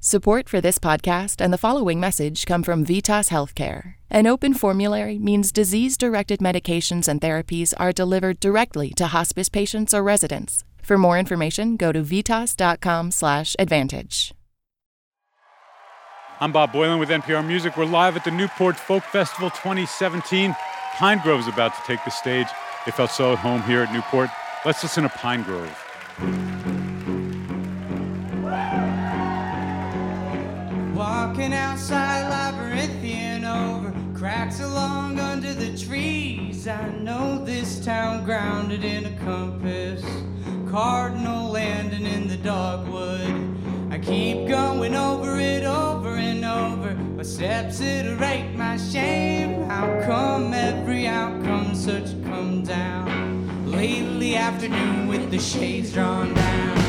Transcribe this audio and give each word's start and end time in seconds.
Support 0.00 0.48
for 0.48 0.60
this 0.60 0.78
podcast 0.78 1.40
and 1.40 1.52
the 1.52 1.58
following 1.58 1.98
message 1.98 2.46
come 2.46 2.62
from 2.62 2.86
Vitas 2.86 3.30
Healthcare. 3.30 3.94
An 4.08 4.28
open 4.28 4.54
formulary 4.54 5.18
means 5.18 5.50
disease 5.50 5.96
directed 5.96 6.38
medications 6.38 7.08
and 7.08 7.20
therapies 7.20 7.74
are 7.78 7.90
delivered 7.90 8.38
directly 8.38 8.90
to 8.90 9.08
hospice 9.08 9.48
patients 9.48 9.92
or 9.92 10.04
residents. 10.04 10.62
For 10.84 10.98
more 10.98 11.18
information, 11.18 11.76
go 11.76 11.90
to 11.90 12.04
vitas.com/advantage. 12.04 14.32
I'm 16.40 16.52
Bob 16.52 16.70
Boilen 16.70 17.00
with 17.00 17.10
NPR 17.10 17.44
Music. 17.44 17.76
We're 17.76 17.84
live 17.84 18.16
at 18.16 18.22
the 18.22 18.30
Newport 18.30 18.76
Folk 18.76 19.02
Festival 19.02 19.50
2017. 19.50 20.54
Pinegrove's 20.96 21.48
about 21.48 21.74
to 21.74 21.80
take 21.88 22.04
the 22.04 22.12
stage. 22.12 22.46
They 22.86 22.92
felt 22.92 23.10
so 23.10 23.32
at 23.32 23.38
home 23.38 23.62
here 23.62 23.82
at 23.82 23.92
Newport. 23.92 24.30
Let's 24.64 24.80
listen 24.80 25.02
to 25.02 25.08
Pinegrove. 25.08 25.74
Walking 30.98 31.54
outside 31.54 32.28
labyrinthian 32.28 33.44
over 33.44 33.94
cracks 34.18 34.58
along 34.58 35.20
under 35.20 35.54
the 35.54 35.78
trees. 35.78 36.66
I 36.66 36.88
know 36.88 37.44
this 37.44 37.78
town 37.84 38.24
grounded 38.24 38.82
in 38.82 39.06
a 39.06 39.16
compass, 39.18 40.04
cardinal 40.68 41.52
landing 41.52 42.04
in 42.04 42.26
the 42.26 42.36
dogwood. 42.38 43.92
I 43.92 44.00
keep 44.00 44.48
going 44.48 44.96
over 44.96 45.38
it 45.38 45.62
over 45.62 46.16
and 46.16 46.44
over. 46.44 46.92
My 47.16 47.22
steps 47.22 47.80
iterate 47.80 48.56
my 48.56 48.76
shame. 48.76 49.68
How 49.68 50.02
come 50.04 50.52
every 50.52 51.06
outcome 51.06 51.76
such 51.76 52.10
come 52.24 52.64
down? 52.64 53.70
Lately 53.70 54.34
afternoon 54.34 55.06
with 55.06 55.30
the 55.30 55.38
shades 55.38 55.92
drawn 55.92 56.34
down. 56.34 56.87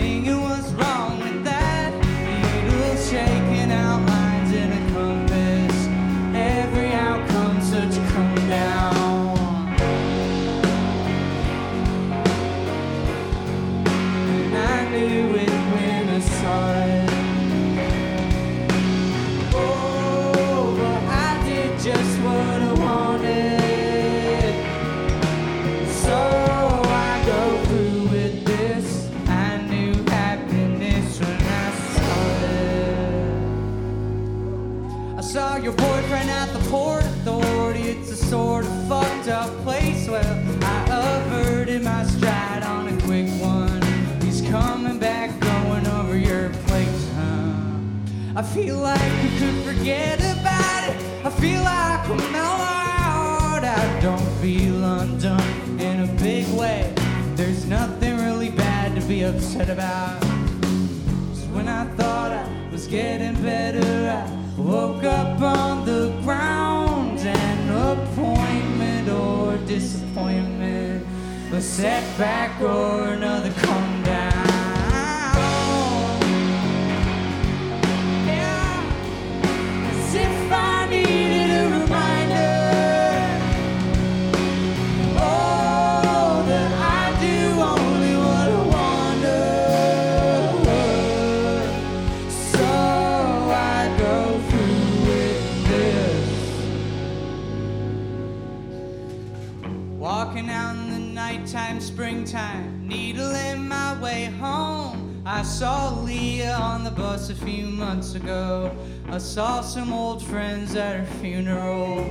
Singing 0.00 0.40
what's 0.40 0.70
wrong 0.72 1.18
with 1.20 1.44
that. 1.44 1.92
Needles 1.92 3.10
shaking 3.10 3.39
feel 48.54 48.78
like 48.78 49.12
you 49.22 49.38
could 49.38 49.62
forget 49.64 50.18
about 50.18 50.88
it. 50.90 50.96
I 51.24 51.30
feel 51.30 51.62
like 51.62 52.08
I'm 52.08 52.34
out. 52.34 53.62
I 53.62 54.00
don't 54.00 54.28
feel 54.42 54.82
undone 54.82 55.78
in 55.78 56.00
a 56.00 56.12
big 56.20 56.48
way. 56.58 56.92
There's 57.36 57.66
nothing 57.66 58.16
really 58.16 58.50
bad 58.50 59.00
to 59.00 59.06
be 59.06 59.22
upset 59.22 59.70
about. 59.70 60.20
Just 61.32 61.46
when 61.50 61.68
I 61.68 61.84
thought 61.94 62.32
I 62.32 62.44
was 62.72 62.88
getting 62.88 63.40
better, 63.40 64.10
I 64.10 64.60
woke 64.60 65.04
up 65.04 65.40
on 65.40 65.86
the 65.86 66.12
ground. 66.22 67.20
An 67.20 67.68
appointment 67.68 69.08
or 69.10 69.58
disappointment, 69.58 71.06
a 71.52 71.60
setback 71.60 72.60
or 72.60 73.12
another 73.12 73.52
saw 105.60 105.92
Leah 106.00 106.54
on 106.54 106.84
the 106.84 106.90
bus 106.90 107.28
a 107.28 107.34
few 107.34 107.66
months 107.66 108.14
ago. 108.14 108.74
I 109.10 109.18
saw 109.18 109.60
some 109.60 109.92
old 109.92 110.22
friends 110.22 110.74
at 110.74 111.00
her 111.00 111.04
funeral. 111.20 112.02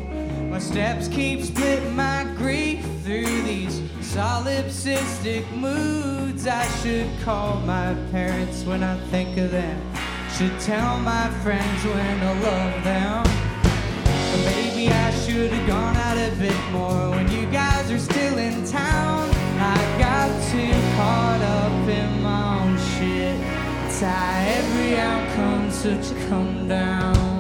My 0.52 0.60
steps 0.60 1.08
keep 1.08 1.42
splitting 1.42 1.96
my 1.96 2.32
grief 2.38 2.86
through 3.04 3.42
these 3.42 3.80
solipsistic 4.02 5.52
moods. 5.58 6.46
I 6.46 6.64
should 6.84 7.10
call 7.22 7.60
my 7.62 7.96
parents 8.12 8.66
when 8.66 8.84
I 8.84 9.00
think 9.08 9.36
of 9.40 9.50
them. 9.50 9.82
Should 10.38 10.60
tell 10.60 11.00
my 11.00 11.32
friends 11.42 11.84
when 11.86 12.20
I 12.22 12.34
love 12.42 12.84
them. 12.84 13.26
Or 14.32 14.46
maybe 14.46 14.90
I 14.90 15.10
should 15.26 15.52
have 15.52 15.68
gone 15.68 15.96
out 15.96 16.18
a 16.20 16.36
bit 16.36 16.72
more 16.72 17.10
when 17.10 17.28
you 17.32 17.48
guys 17.48 17.90
are 17.90 17.98
still 17.98 18.38
in 18.38 18.64
town. 18.68 19.28
I 19.58 19.98
got 19.98 20.30
too 20.52 20.72
caught 20.96 21.42
up 21.42 21.90
in 21.90 22.22
my. 22.22 22.29
How 24.02 24.40
every 24.48 24.98
outcome 24.98 25.70
such 25.72 26.12
a 26.12 26.30
come 26.30 26.70
down. 26.70 27.39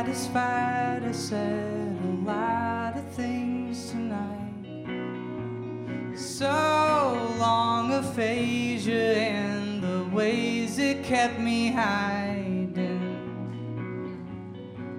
Satisfied, 0.00 1.02
I 1.04 1.12
said 1.12 1.98
a 2.04 2.24
lot 2.24 2.96
of 2.96 3.06
things 3.12 3.90
tonight. 3.90 4.86
So 6.16 7.34
long 7.38 7.92
aphasia 7.92 9.16
and 9.16 9.82
the 9.82 10.08
ways 10.16 10.78
it 10.78 11.04
kept 11.04 11.38
me 11.38 11.70
hiding. 11.70 12.78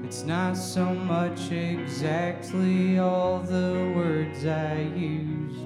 It's 0.03 0.21
not 0.21 0.55
so 0.55 0.85
much 0.85 1.51
exactly 1.51 2.99
all 2.99 3.39
the 3.39 3.91
words 3.95 4.45
I 4.45 4.81
used. 4.95 5.65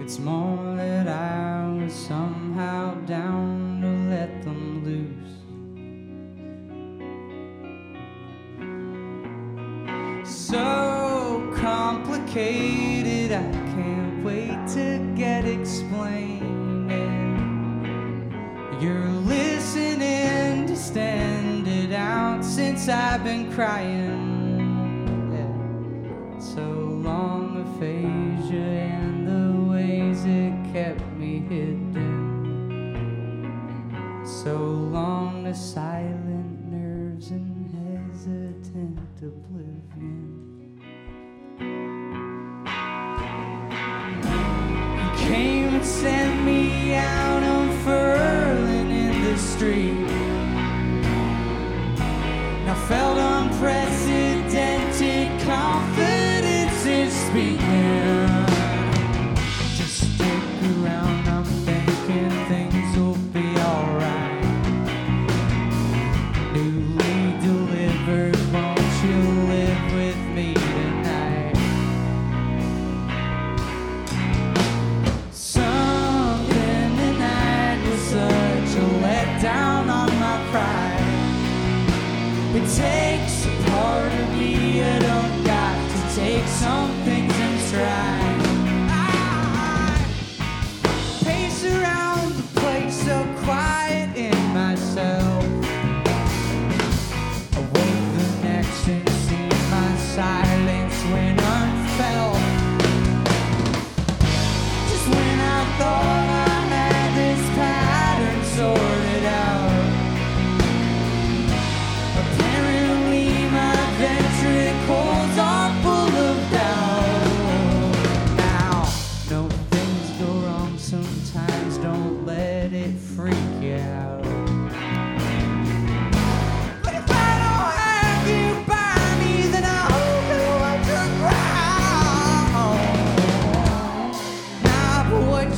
It's 0.00 0.20
more 0.20 0.76
that 0.76 1.08
I 1.08 1.82
was 1.82 1.92
somehow 1.92 2.94
down 3.06 3.45
I've 22.88 23.24
been 23.24 23.52
crying 23.52 25.32
yeah. 25.32 26.38
so 26.38 26.62
long, 26.62 27.56
aphasia 27.62 28.54
and 28.54 29.26
the 29.26 29.72
ways 29.72 30.24
it 30.24 30.52
kept 30.72 31.02
me 31.16 31.40
hidden. 31.40 31.96
So 34.24 34.56
long, 34.56 35.42
the 35.44 35.54
silent 35.54 36.70
nerves 36.70 37.30
and 37.30 37.66
hesitant 37.74 39.00
oblivion. 39.20 40.78
You 44.96 45.10
came 45.26 45.74
and 45.74 45.84
sent 45.84 46.44
me 46.44 46.94
out 46.94 47.42
unfurling 47.42 48.90
in 48.92 49.24
the 49.24 49.36
street. 49.36 50.25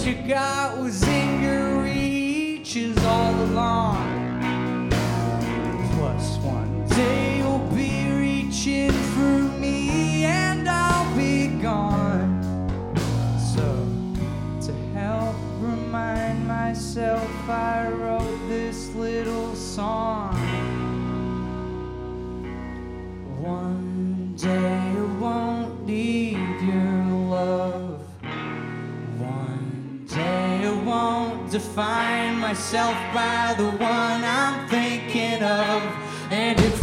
you 0.06 0.14
got 0.28 0.78
was 0.78 1.02
in 1.02 1.42
your 1.42 1.82
reaches 1.82 2.96
all 3.04 3.34
along. 3.44 4.90
Plus, 5.94 6.36
one 6.38 6.86
day 6.88 7.38
you'll 7.38 7.58
be 7.74 8.10
reaching 8.12 8.92
for 8.92 9.40
me, 9.58 10.24
and 10.24 10.68
I'll 10.68 11.16
be 11.16 11.48
gone. 11.60 12.42
So, 13.54 13.66
to 14.66 14.72
help 14.94 15.36
remind 15.60 16.46
myself, 16.46 17.30
I 17.48 17.88
wrote 17.88 18.48
this 18.48 18.94
little 18.94 19.54
song. 19.54 20.07
define 31.58 32.38
myself 32.38 32.94
by 33.12 33.52
the 33.58 33.64
one 33.64 34.22
I'm 34.22 34.68
thinking 34.68 35.42
of. 35.42 35.82
And 36.30 36.56
it's 36.60 36.77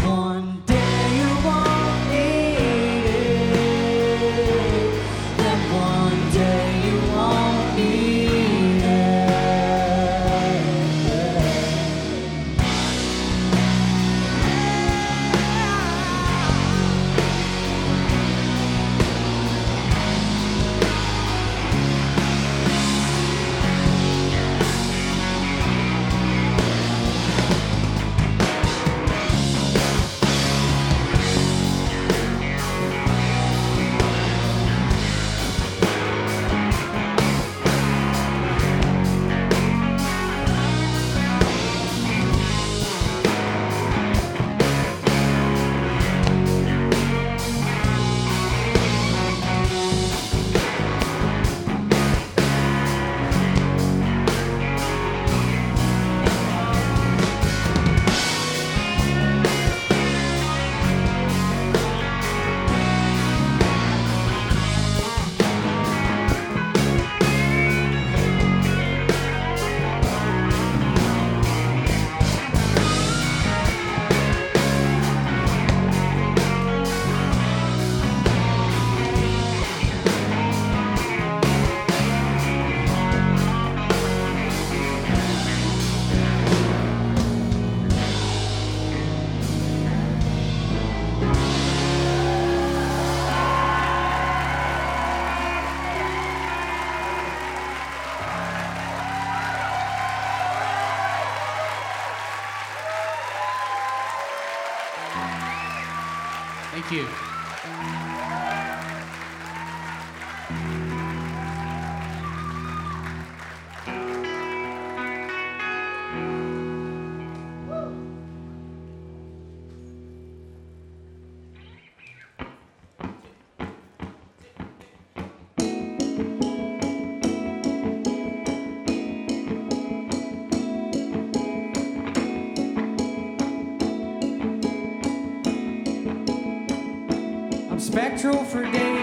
spectral 137.95 138.43
for 138.43 138.61
days. 138.73 138.94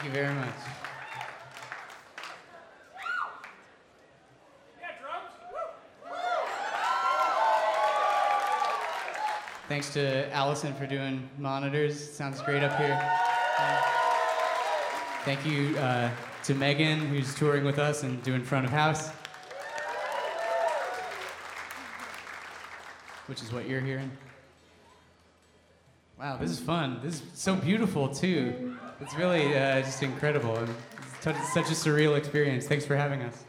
Thank 0.00 0.14
you 0.14 0.22
very 0.22 0.34
much. 0.34 0.48
Thanks 9.68 9.92
to 9.92 10.32
Allison 10.32 10.72
for 10.76 10.86
doing 10.86 11.28
monitors. 11.36 12.12
Sounds 12.14 12.40
great 12.40 12.62
up 12.62 12.78
here. 12.78 12.98
Thank 15.26 15.44
you 15.44 15.76
uh, 15.76 16.10
to 16.44 16.54
Megan, 16.54 17.00
who's 17.00 17.34
touring 17.34 17.66
with 17.66 17.78
us 17.78 18.02
and 18.02 18.22
doing 18.22 18.42
front 18.42 18.64
of 18.64 18.72
house, 18.72 19.10
which 23.26 23.42
is 23.42 23.52
what 23.52 23.68
you're 23.68 23.82
hearing. 23.82 24.10
Wow, 26.18 26.38
this 26.38 26.50
is 26.50 26.58
fun. 26.58 27.00
This 27.02 27.16
is 27.16 27.22
so 27.34 27.54
beautiful, 27.54 28.08
too. 28.08 28.69
It's 29.00 29.14
really 29.14 29.56
uh, 29.56 29.80
just 29.80 30.02
incredible. 30.02 30.58
It's 31.24 31.52
such 31.52 31.66
a 31.66 31.74
surreal 31.74 32.16
experience. 32.16 32.66
Thanks 32.66 32.84
for 32.84 32.96
having 32.96 33.22
us. 33.22 33.44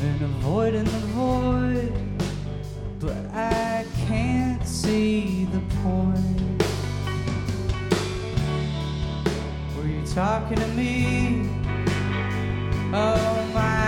been 0.00 0.22
avoiding 0.22 0.84
the 0.84 1.04
void, 1.12 1.92
but 3.00 3.34
I 3.34 3.84
can't 4.06 4.66
see 4.66 5.44
the 5.44 5.60
point. 5.82 6.62
Were 9.76 9.86
you 9.86 10.02
talking 10.06 10.56
to 10.56 10.68
me? 10.68 11.46
Oh 12.94 13.50
my. 13.52 13.79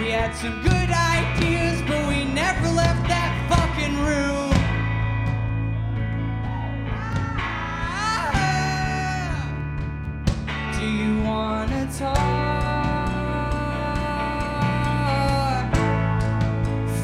We 0.00 0.08
had 0.08 0.34
some 0.34 0.62
good 0.62 0.90
ideas, 0.90 1.82
but 1.82 2.08
we 2.08 2.24
never 2.24 2.68
left 2.70 3.06
that 3.08 3.34
fucking 3.50 3.98
room. 3.98 4.50
Ah, 7.92 9.44
Do 10.72 10.86
you 10.86 11.22
wanna 11.22 11.86
talk? 11.98 12.16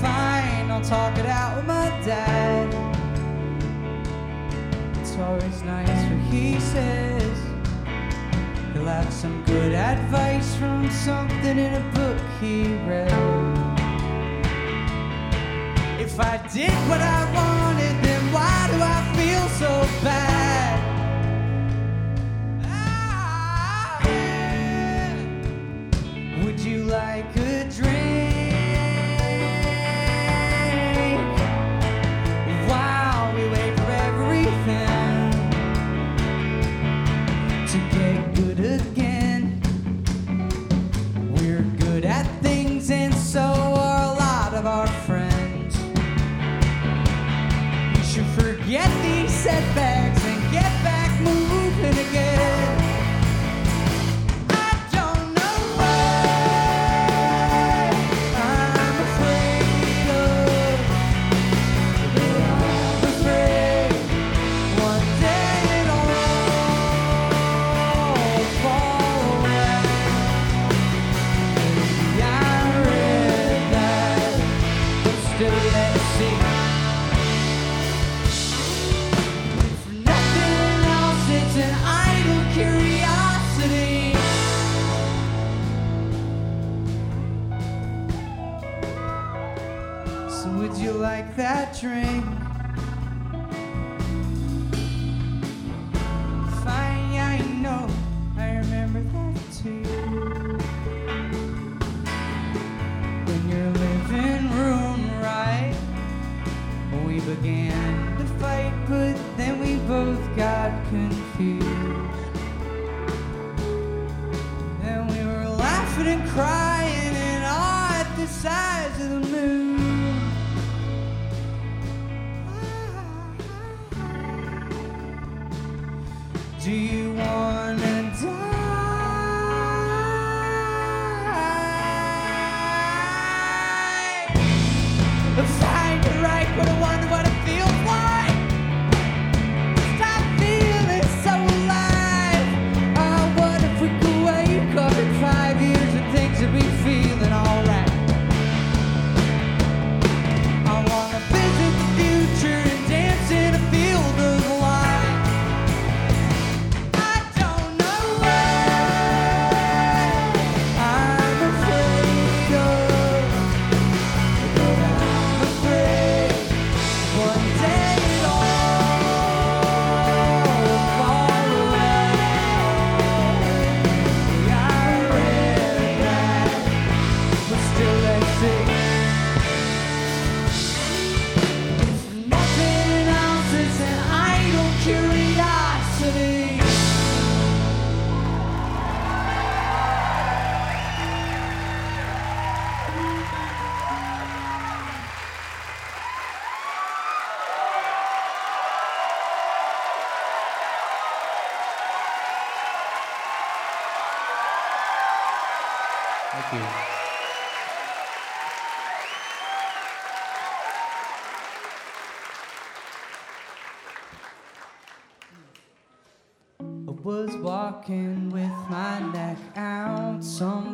Fine, 0.00 0.70
I'll 0.70 0.80
talk 0.80 1.18
it 1.18 1.26
out 1.26 1.56
with 1.56 1.66
my 1.66 1.90
dad. 2.02 2.74
It's 5.02 5.18
always 5.18 5.62
nice 5.64 6.10
what 6.10 6.20
he 6.32 6.58
says. 6.58 7.38
He'll 8.72 8.86
have 8.86 9.12
some 9.12 9.44
good 9.44 9.74
advice 9.74 10.56
from 10.56 10.90
something 10.90 11.58
in 11.58 11.74
a 11.74 11.84
book 11.92 12.25
he 12.40 12.76
read. 12.86 13.10
If 15.98 16.20
I 16.20 16.36
did 16.52 16.72
what 16.88 17.00
I 17.00 17.24
wanted, 17.34 18.04
then 18.04 18.32
why 18.32 18.68
do 18.72 18.76
I 18.82 19.00
feel 19.16 19.48
so 19.60 19.86
bad? 20.02 20.80
Ah. 22.64 24.00
Would 26.44 26.60
you 26.60 26.84
like 26.84 27.36
a 27.36 27.64
drink? 27.70 28.05
These 49.46 49.95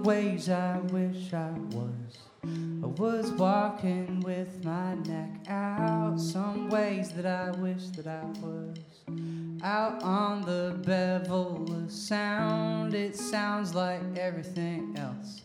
ways 0.03 0.49
I 0.49 0.79
wish 0.79 1.33
I 1.33 1.53
was. 1.71 2.19
I 2.45 2.87
was 2.87 3.31
walking 3.33 4.21
with 4.21 4.65
my 4.65 4.95
neck 4.95 5.49
out. 5.49 6.19
Some 6.19 6.69
ways 6.69 7.13
that 7.13 7.27
I 7.27 7.53
wish 7.53 7.87
that 7.97 8.09
I 8.09 8.25
was. 8.41 8.79
Out 9.63 10.03
on 10.03 10.43
the 10.43 10.77
bevel 10.85 11.73
of 11.73 11.91
sound, 11.91 12.95
it 12.95 13.17
sounds 13.17 13.75
like 13.75 14.01
everything 14.19 14.97
else. 14.99 15.43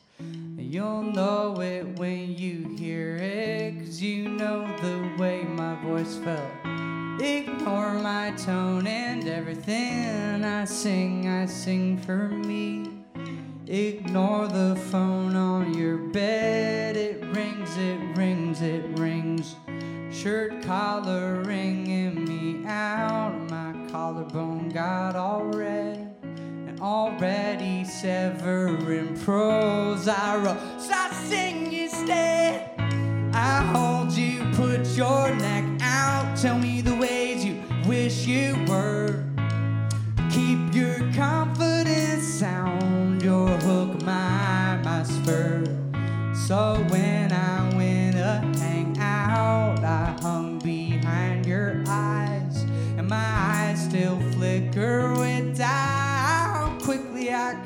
You'll 0.57 1.03
know 1.03 1.61
it 1.61 1.99
when 1.99 2.35
you 2.35 2.75
hear 2.77 3.15
it, 3.17 3.79
cause 3.79 4.01
you 4.01 4.27
know 4.27 4.65
the 4.77 5.21
way 5.21 5.43
my 5.43 5.75
voice 5.83 6.17
felt. 6.17 7.21
Ignore 7.21 7.93
my 7.93 8.31
tone 8.31 8.87
and 8.87 9.27
everything 9.27 10.43
I 10.43 10.65
sing, 10.65 11.27
I 11.27 11.45
sing 11.45 11.99
for 11.99 12.27
me. 12.29 12.96
Ignore 13.69 14.47
the 14.47 14.77
phone 14.91 15.35
on 15.35 15.73
your 15.73 15.97
bed. 15.97 16.95
It 16.95 17.21
rings, 17.35 17.75
it 17.75 17.99
rings, 18.15 18.61
it 18.61 18.85
rings. 18.97 19.57
Shirt 20.09 20.63
collar 20.63 21.41
ringing 21.41 22.23
me 22.23 22.65
out. 22.65 23.33
My 23.49 23.75
collarbone 23.91 24.69
got 24.69 25.17
all 25.17 25.43
red. 25.43 26.15
And 26.23 26.79
already 26.79 27.83
severing 27.83 29.19
prose. 29.19 30.07
I 30.07 30.37
wrote, 30.37 30.79
so 30.79 30.93
I 30.93 31.11
sing 31.27 31.73
instead. 31.73 32.71
I 33.33 33.65
hold 33.73 34.13
you, 34.13 34.49
put 34.53 34.87
your 34.95 35.35
neck 35.35 35.81
out. 35.81 36.37
Tell 36.37 36.57
me 36.57 36.79
the 36.79 36.95
ways 36.95 37.43
you 37.43 37.61
wish 37.85 38.25
you 38.25 38.63
were. 38.69 39.26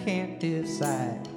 Can't 0.06 0.40
decide. 0.40 1.28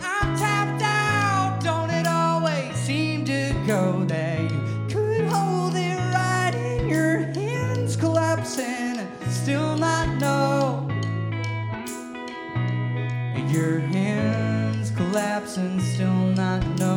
I'm 0.00 0.36
tapped 0.36 0.82
out, 0.82 1.60
don't 1.62 1.90
it 1.90 2.06
always 2.06 2.74
seem 2.76 3.26
to 3.26 3.54
go 3.66 4.04
that 4.04 4.40
you 4.40 4.86
could 4.88 5.26
hold 5.26 5.74
it 5.76 5.98
right 6.14 6.54
in 6.54 6.88
your 6.88 7.18
hands, 7.18 7.96
collapsing 7.96 8.98
and 9.00 9.32
still 9.32 9.76
not 9.76 10.08
know. 10.18 10.88
Your 13.50 13.80
hands 13.80 14.90
collapsing, 14.92 15.78
still 15.80 16.08
not 16.34 16.64
know. 16.78 16.93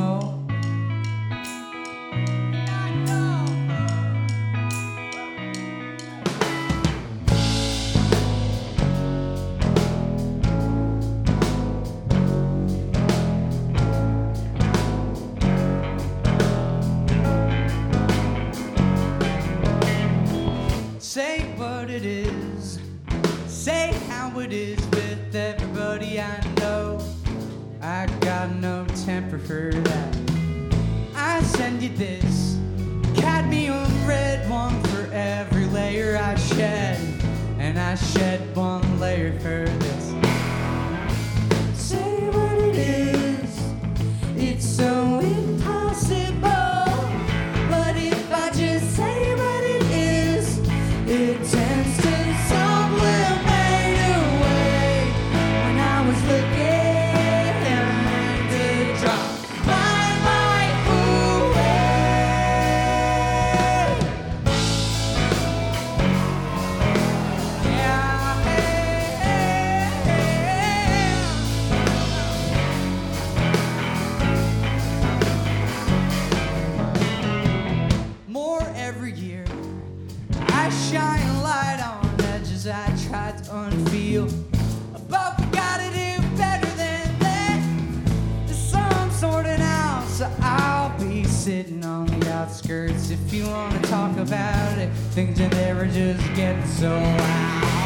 Sitting 91.57 91.83
on 91.83 92.05
the 92.05 92.31
outskirts. 92.31 93.09
If 93.09 93.33
you 93.33 93.47
wanna 93.47 93.81
talk 93.81 94.15
about 94.17 94.77
it, 94.77 94.91
things 95.15 95.41
are 95.41 95.49
never 95.49 95.87
just 95.87 96.23
getting 96.35 96.63
so 96.67 96.89
loud. 96.89 97.76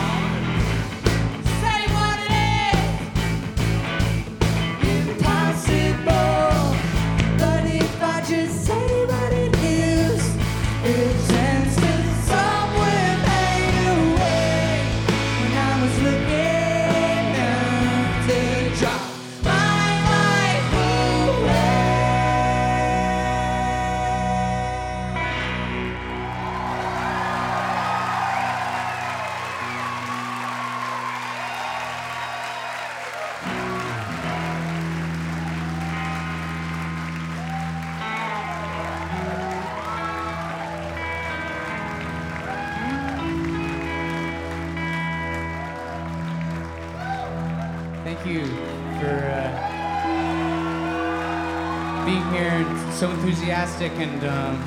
Enthusiastic 53.31 53.93
and 53.93 54.23
um, 54.25 54.61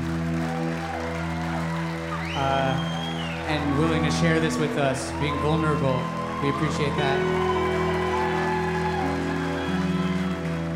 uh, 2.35 3.46
and 3.46 3.79
willing 3.79 4.03
to 4.03 4.11
share 4.12 4.40
this 4.40 4.57
with 4.57 4.79
us, 4.79 5.11
being 5.20 5.37
vulnerable. 5.40 6.00
We 6.42 6.48
appreciate 6.48 6.96
that. 6.96 7.18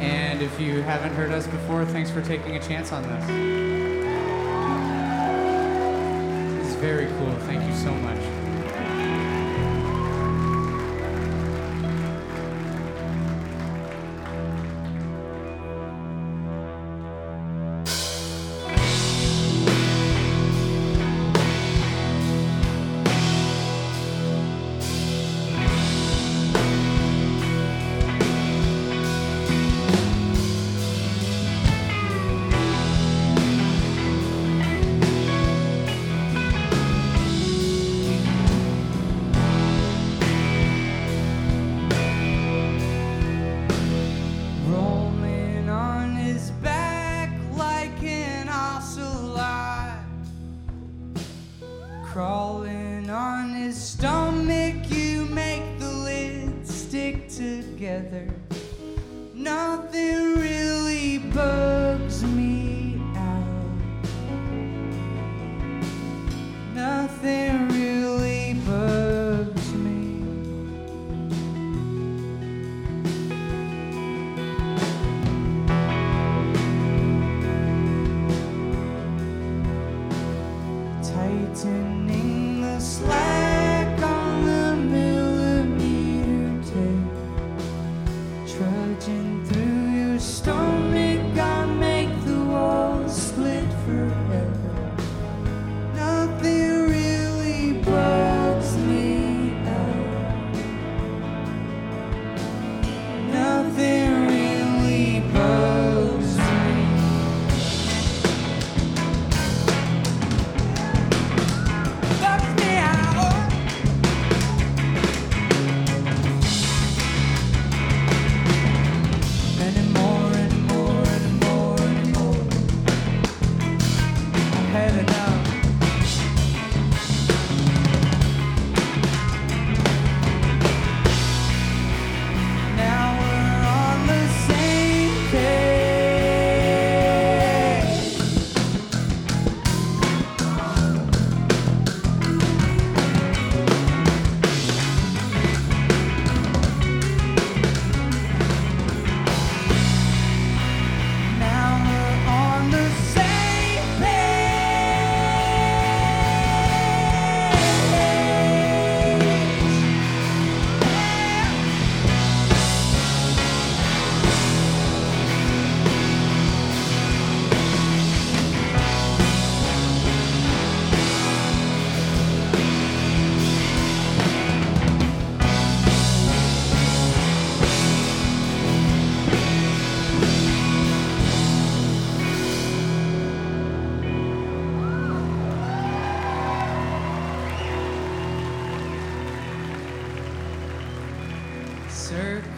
And 0.03 0.43
if 0.43 0.61
you 0.61 0.83
haven't 0.83 1.15
heard 1.15 1.33
us 1.33 1.47
before, 1.47 1.87
thanks 1.87 2.11
for 2.11 2.21
taking 2.21 2.57
a 2.57 2.61
chance 2.61 2.93
on 2.93 3.03
this. 3.05 3.27
This 6.59 6.69
is 6.69 6.75
very 6.77 7.07
cool. 7.07 7.33
Thank 7.47 7.67
you 7.67 7.75
so 7.75 7.95
much. 7.95 8.48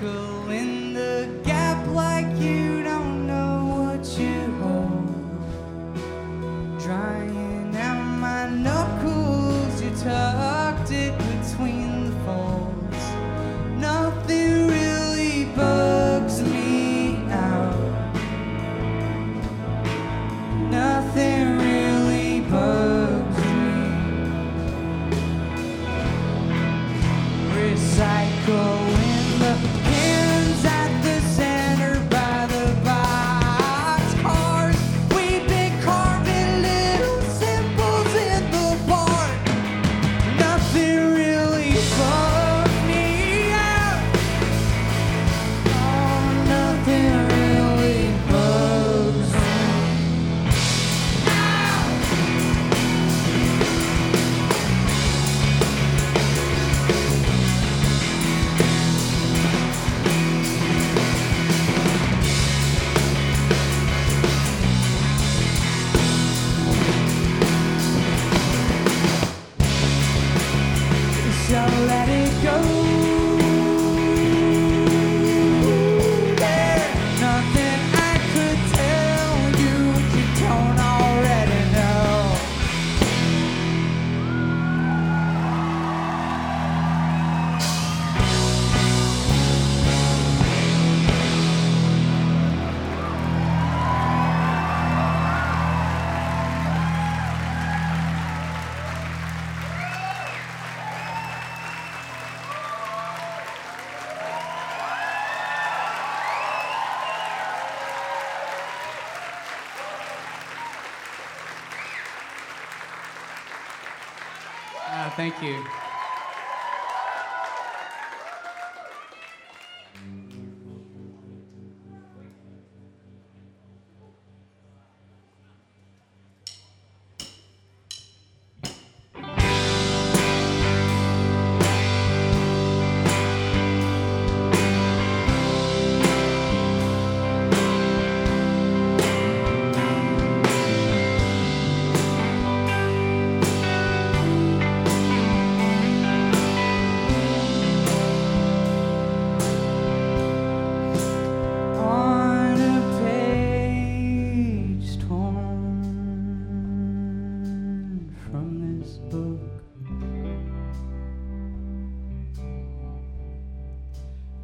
twinkle 0.01 0.51
in 0.51 0.80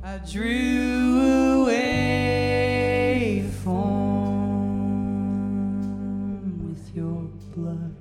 I 0.08 0.18
drew 0.18 1.62
away 1.62 3.42
from 3.64 3.74
with 6.68 6.94
your 6.94 7.22
blood, 7.52 7.96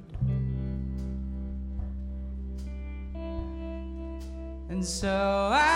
and 4.70 4.86
so 4.86 5.50
I. 5.52 5.75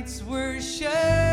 night's 0.00 0.22
worship. 0.22 1.29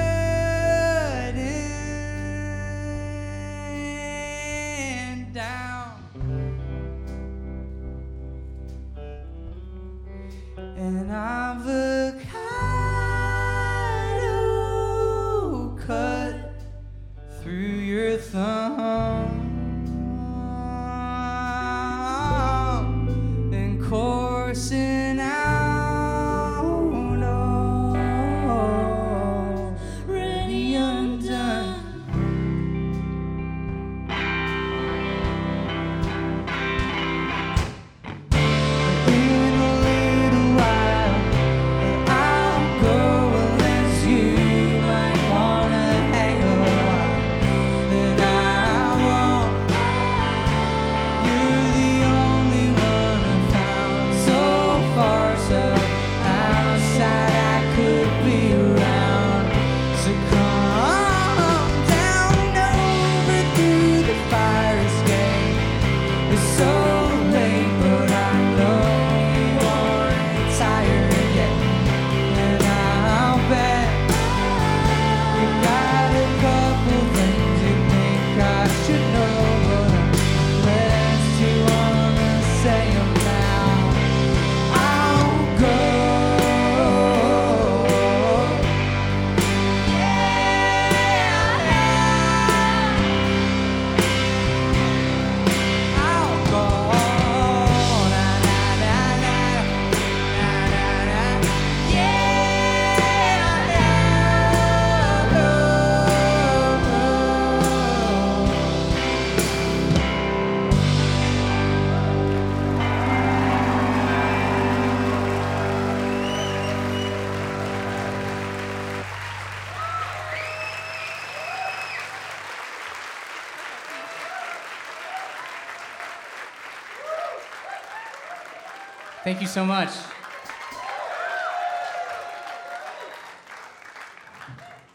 Thank 129.28 129.42
you 129.42 129.48
so 129.48 129.65
much. 129.65 129.90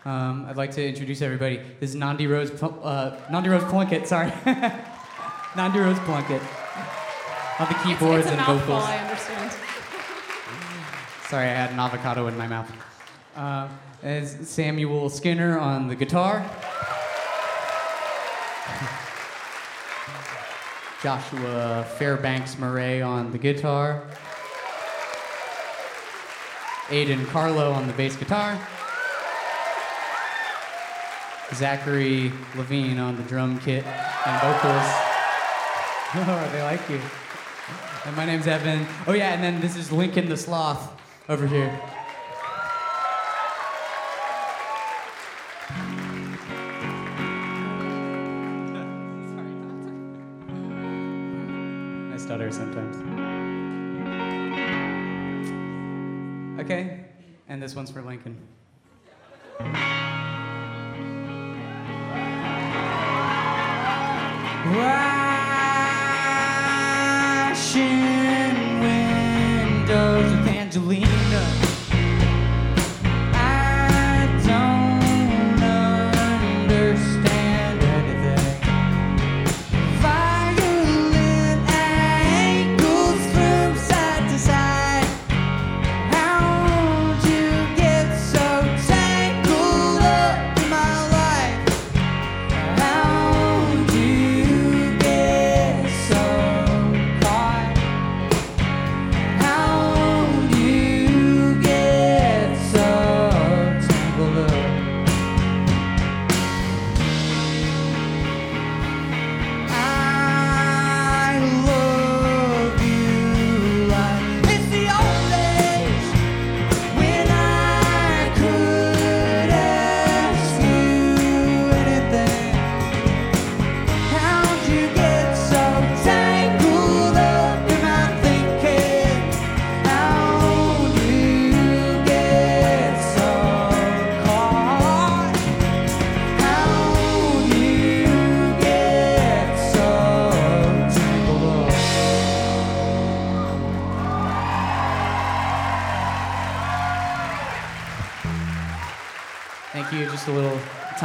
Um, 0.07 0.47
I'd 0.49 0.57
like 0.57 0.71
to 0.71 0.89
introduce 0.89 1.21
everybody. 1.21 1.61
This 1.81 1.91
is 1.91 1.97
Nandi 1.97 2.27
Rose, 2.27 2.51
uh, 2.63 3.21
Nandi 3.31 3.51
Rose 3.51 3.63
Plunkett. 3.65 4.09
Sorry, 4.09 4.33
Nandi 5.55 5.81
Rose 5.81 5.99
Plunkett 5.99 6.41
on 7.59 7.69
the 7.69 7.79
keyboards 7.85 8.25
it's, 8.25 8.29
it's 8.29 8.31
and 8.31 8.37
mouthful, 8.39 8.57
vocals. 8.57 8.85
I 8.85 8.97
understand. 9.01 9.53
Sorry, 11.29 11.45
I 11.45 11.53
had 11.53 11.73
an 11.73 11.79
avocado 11.79 12.27
in 12.27 12.39
my 12.39 12.47
mouth. 12.47 12.73
Uh, 13.37 13.69
as 14.03 14.49
Samuel 14.49 15.11
Skinner 15.11 15.59
on 15.59 15.89
the 15.89 15.95
guitar. 15.95 16.43
Joshua 21.03 21.85
Fairbanks 21.99 22.59
Murray 22.59 23.03
on 23.03 23.33
the 23.33 23.39
guitar. 23.39 24.05
Aiden 26.89 27.27
Carlo 27.27 27.73
on 27.73 27.89
the 27.89 27.93
bass 27.95 28.15
guitar. 28.15 28.57
Zachary 31.55 32.33
Levine 32.57 32.99
on 32.99 33.17
the 33.17 33.25
drum 33.25 33.59
kit 33.59 33.85
and 33.85 34.41
vocals. 34.43 35.09
Oh, 36.15 36.51
they 36.53 36.63
like 36.63 36.91
you. 36.91 37.01
And 38.05 38.15
my 38.15 38.27
name's 38.27 38.47
Evan. 38.47 38.87
Oh 39.07 39.15
yeah, 39.15 39.33
and 39.33 39.43
then 39.43 39.63
this 39.63 39.77
is 39.77 39.91
Lincoln 39.91 40.29
the 40.29 40.37
Sloth 40.37 40.93
over 41.31 41.47
here. 41.47 41.81
One's 57.83 57.91
for 57.91 58.01
Lincoln. 58.01 58.39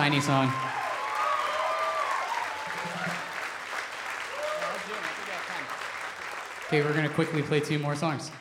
Tiny 0.07 0.21
song. 0.21 0.49
Okay, 6.67 6.81
we're 6.81 6.93
gonna 6.93 7.09
quickly 7.09 7.41
play 7.41 7.59
two 7.59 7.77
more 7.77 7.93
songs. 7.93 8.31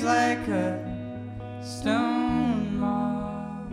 Like 0.00 0.48
a 0.48 0.78
stone 1.62 2.78
moth. 2.78 3.72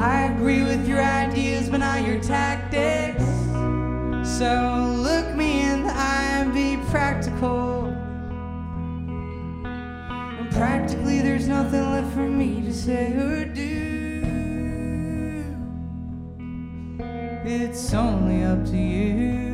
I 0.00 0.32
agree 0.34 0.64
with 0.64 0.88
your 0.88 1.00
ideas, 1.00 1.68
but 1.68 1.78
not 1.78 2.04
your 2.04 2.20
tactics. 2.20 3.22
So 4.28 4.92
look 4.96 5.36
me 5.36 5.62
in 5.62 5.84
the 5.84 5.92
eye 5.92 6.40
and 6.40 6.52
be 6.52 6.78
practical. 6.90 7.84
And 9.64 10.50
practically, 10.50 11.20
there's 11.20 11.46
nothing 11.46 11.82
left 11.92 12.12
for 12.14 12.28
me 12.28 12.60
to 12.62 12.74
say 12.74 13.12
or 13.12 13.44
do. 13.44 13.78
It's 17.44 17.94
only 17.94 18.42
up 18.42 18.64
to 18.66 18.76
you. 18.76 19.47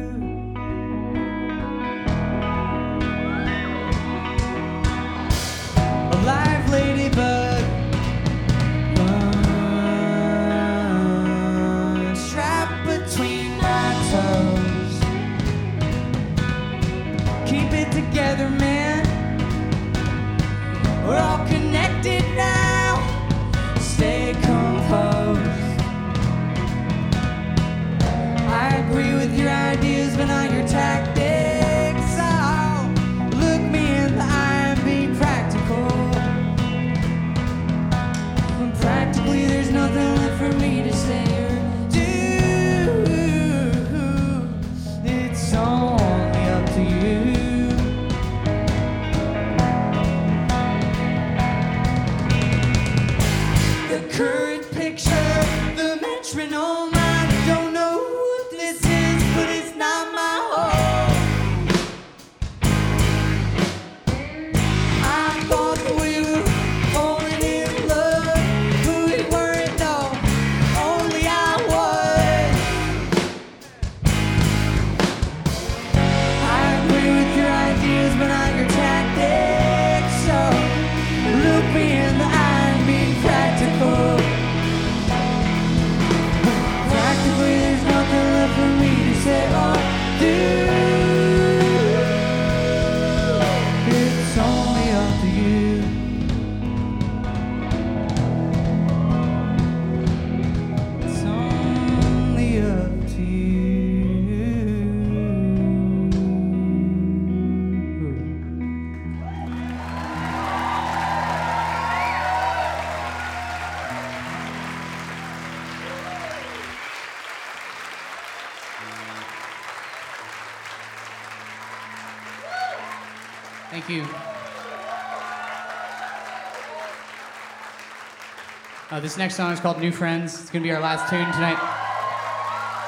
Uh, 128.95 129.01
this 129.01 129.17
next 129.17 129.35
song 129.35 129.53
is 129.53 129.59
called 129.59 129.81
New 129.81 129.91
Friends. 129.91 130.41
It's 130.41 130.51
going 130.51 130.63
to 130.63 130.69
be 130.69 130.73
our 130.73 130.81
last 130.81 131.11
tune 131.11 131.27
tonight. 131.33 131.59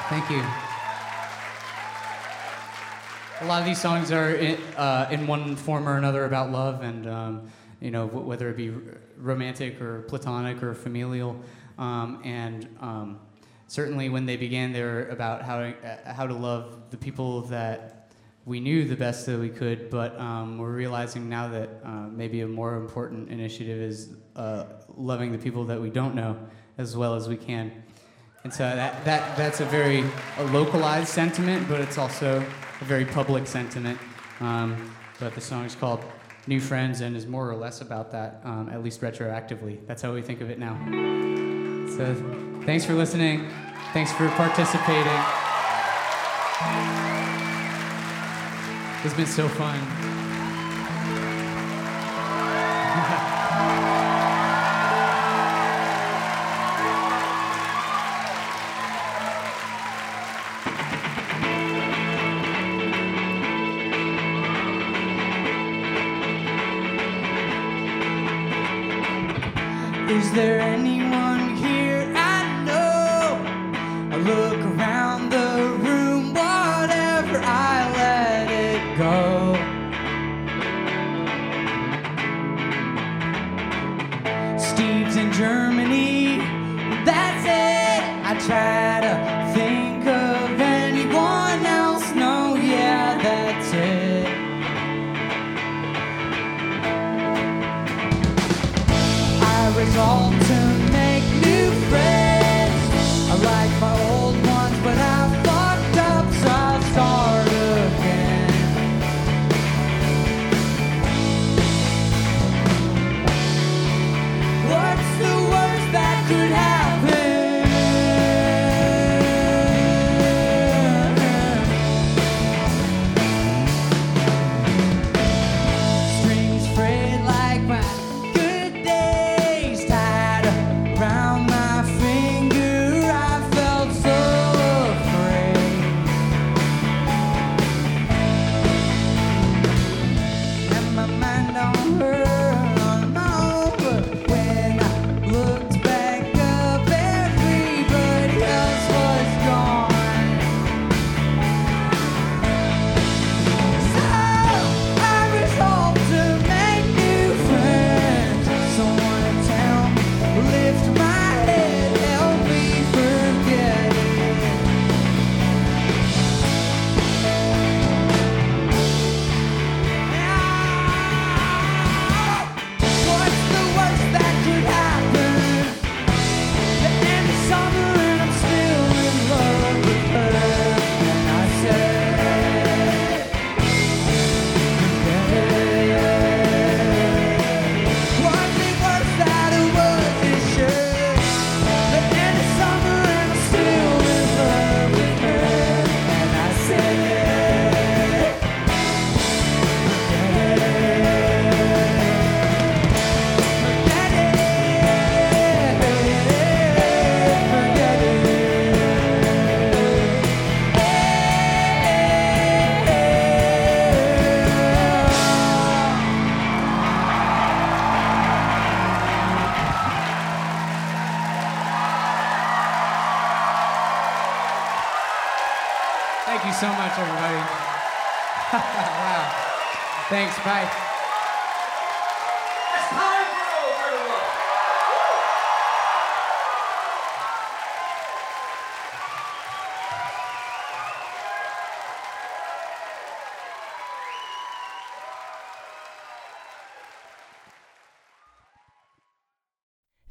Thank 0.07 0.29
you. 0.29 0.41
A 3.41 3.45
lot 3.45 3.59
of 3.59 3.65
these 3.65 3.81
songs 3.81 4.09
are 4.13 4.33
in, 4.35 4.57
uh, 4.77 5.09
in 5.11 5.27
one 5.27 5.57
form 5.57 5.85
or 5.85 5.97
another 5.97 6.23
about 6.23 6.49
love, 6.49 6.81
and 6.81 7.09
um, 7.09 7.51
you 7.81 7.91
know 7.91 8.07
w- 8.07 8.25
whether 8.25 8.49
it 8.49 8.55
be 8.55 8.69
r- 8.69 8.77
romantic 9.17 9.81
or 9.81 10.03
platonic 10.03 10.63
or 10.63 10.73
familial. 10.73 11.41
Um, 11.77 12.21
and 12.23 12.69
um, 12.79 13.19
certainly, 13.67 14.07
when 14.07 14.25
they 14.25 14.37
began, 14.37 14.71
they 14.71 14.83
were 14.83 15.09
about 15.09 15.41
how 15.41 15.59
to, 15.59 15.75
uh, 15.85 16.13
how 16.13 16.25
to 16.25 16.33
love 16.33 16.89
the 16.89 16.95
people 16.95 17.41
that 17.47 18.13
we 18.45 18.61
knew 18.61 18.85
the 18.85 18.95
best 18.95 19.25
that 19.25 19.37
we 19.37 19.49
could. 19.49 19.89
But 19.89 20.17
um, 20.17 20.57
we're 20.57 20.71
realizing 20.71 21.27
now 21.27 21.49
that 21.49 21.81
uh, 21.83 22.07
maybe 22.07 22.39
a 22.39 22.47
more 22.47 22.77
important 22.77 23.27
initiative 23.27 23.81
is 23.81 24.11
uh, 24.37 24.67
loving 24.97 25.31
the 25.31 25.37
people 25.37 25.63
that 25.65 25.79
we 25.79 25.89
don't 25.89 26.15
know 26.15 26.37
as 26.77 26.95
well 26.95 27.15
as 27.15 27.27
we 27.27 27.37
can. 27.37 27.71
And 28.43 28.53
so 28.53 28.63
that, 28.63 29.03
that, 29.05 29.37
that's 29.37 29.59
a 29.59 29.65
very 29.65 30.03
a 30.37 30.43
localized 30.45 31.09
sentiment, 31.09 31.67
but 31.67 31.81
it's 31.81 31.97
also 31.97 32.45
a 32.81 32.85
very 32.85 33.05
public 33.05 33.47
sentiment. 33.47 33.99
Um, 34.39 34.93
but 35.19 35.33
the 35.33 35.41
song 35.41 35.65
is 35.65 35.75
called 35.75 36.03
New 36.45 36.59
Friends 36.59 37.01
and 37.01 37.15
is 37.15 37.25
more 37.25 37.49
or 37.49 37.55
less 37.55 37.81
about 37.81 38.11
that, 38.11 38.41
um, 38.43 38.69
at 38.69 38.83
least 38.83 39.01
retroactively. 39.01 39.85
That's 39.87 40.01
how 40.01 40.13
we 40.13 40.21
think 40.21 40.41
of 40.41 40.49
it 40.49 40.59
now. 40.59 40.77
So 41.97 42.15
thanks 42.65 42.85
for 42.85 42.93
listening. 42.93 43.49
Thanks 43.91 44.11
for 44.13 44.29
participating. 44.29 45.07
It's 49.03 49.13
been 49.13 49.25
so 49.25 49.47
fun. 49.49 50.16
I 99.87 99.89
resolved 99.89 100.47
to 100.47 100.66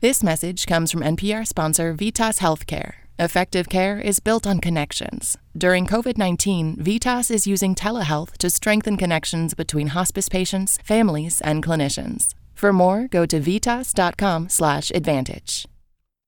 This 0.06 0.22
message 0.22 0.66
comes 0.66 0.92
from 0.92 1.00
NPR 1.00 1.44
sponsor 1.44 1.92
Vitas 1.92 2.38
Healthcare. 2.38 2.92
Effective 3.18 3.68
care 3.68 3.98
is 3.98 4.20
built 4.20 4.46
on 4.46 4.60
connections. 4.60 5.36
During 5.58 5.84
COVID 5.84 6.16
19, 6.16 6.76
Vitas 6.76 7.28
is 7.28 7.48
using 7.48 7.74
telehealth 7.74 8.38
to 8.38 8.48
strengthen 8.48 8.96
connections 8.96 9.54
between 9.54 9.88
hospice 9.88 10.28
patients, 10.28 10.78
families, 10.84 11.40
and 11.40 11.60
clinicians. 11.60 12.28
For 12.54 12.72
more, 12.72 13.08
go 13.08 13.26
to 13.26 13.40
vitas.com/advantage. 13.40 15.66